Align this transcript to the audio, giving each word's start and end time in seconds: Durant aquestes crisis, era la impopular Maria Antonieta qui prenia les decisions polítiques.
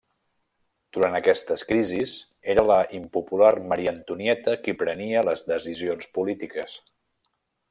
Durant 0.95 1.17
aquestes 1.17 1.63
crisis, 1.71 2.15
era 2.55 2.65
la 2.71 2.77
impopular 3.01 3.53
Maria 3.75 3.93
Antonieta 3.99 4.59
qui 4.65 4.79
prenia 4.83 5.25
les 5.31 5.49
decisions 5.55 6.13
polítiques. 6.21 6.79